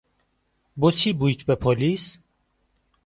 بۆچی 0.79 1.09
بوویت 1.19 1.41
بە 1.47 1.55
پۆلیس؟ 1.63 2.05